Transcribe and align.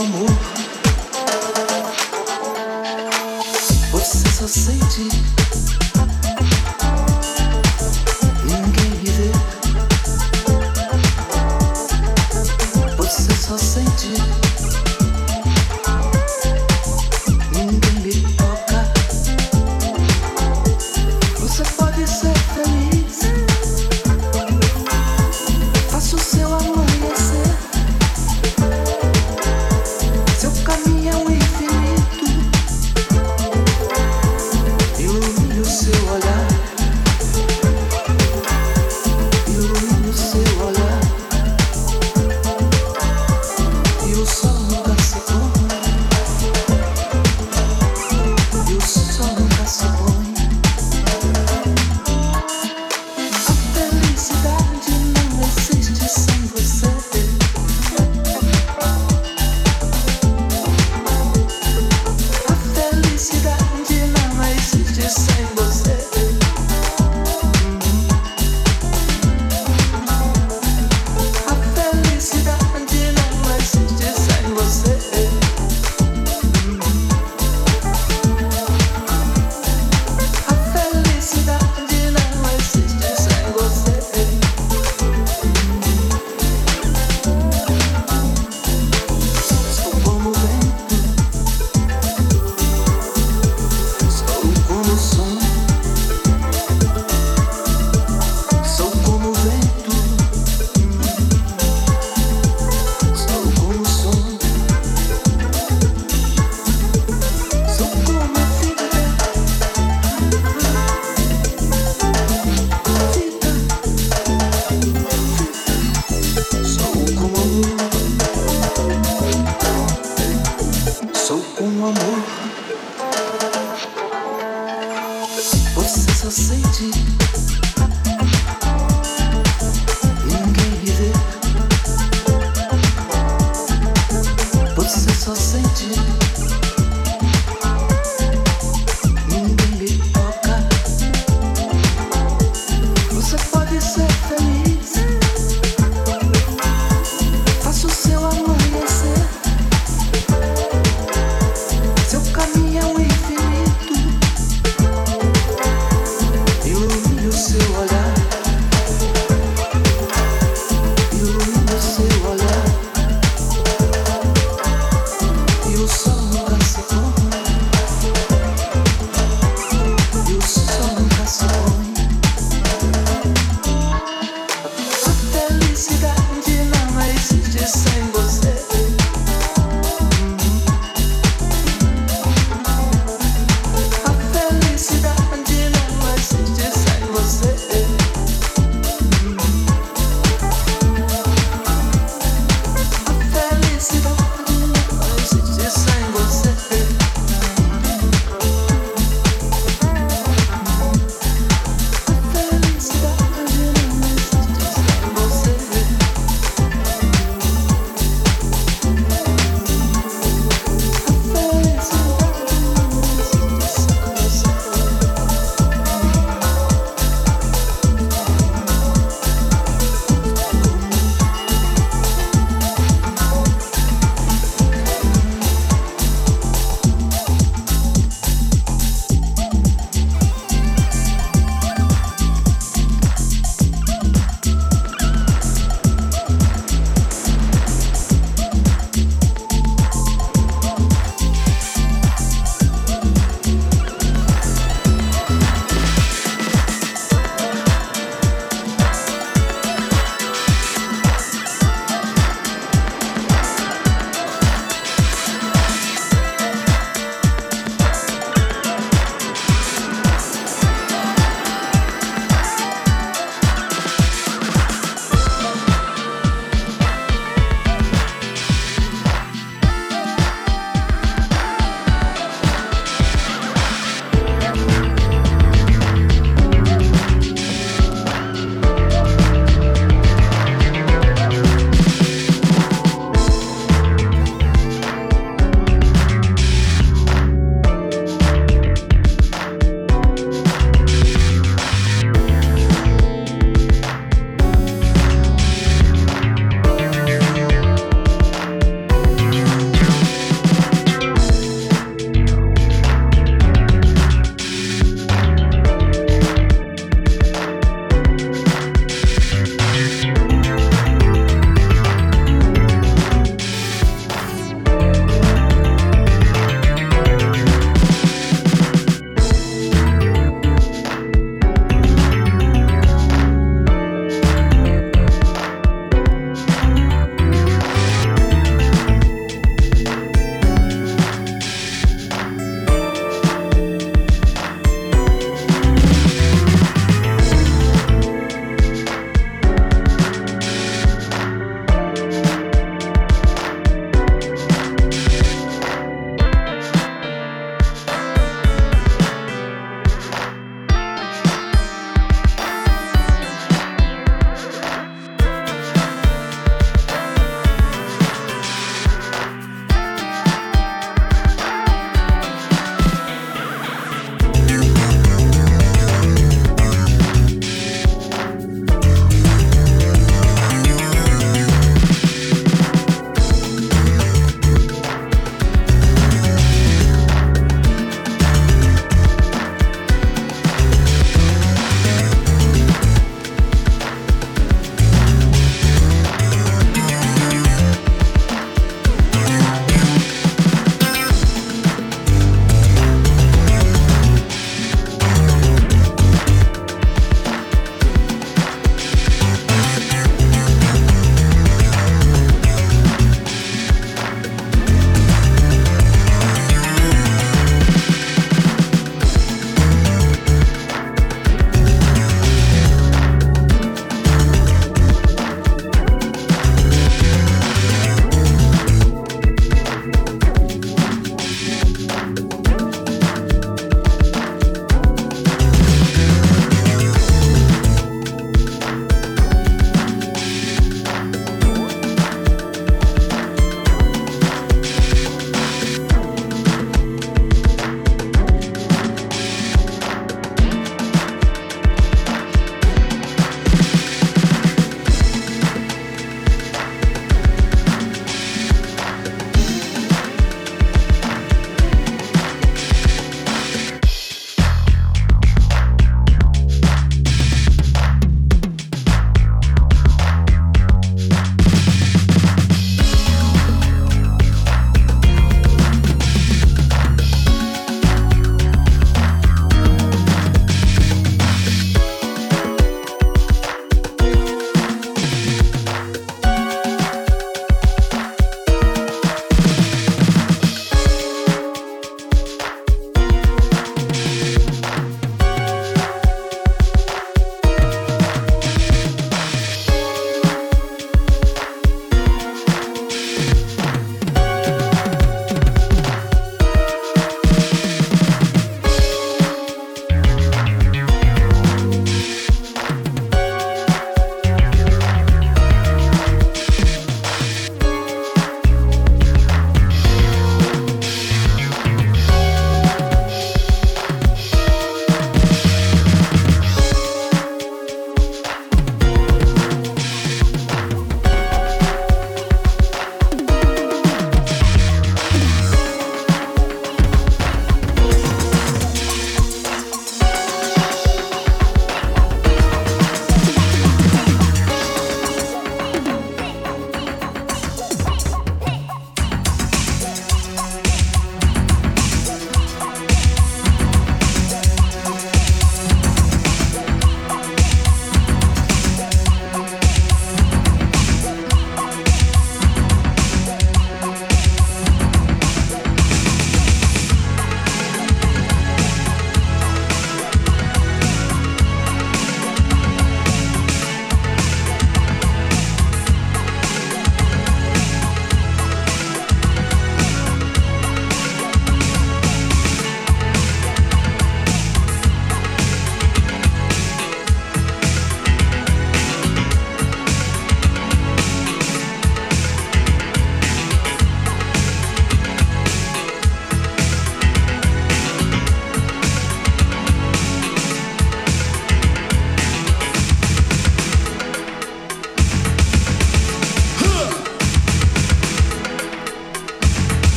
amor. 0.00 0.26
Você 3.92 4.28
só 4.30 4.48
sente 4.48 5.43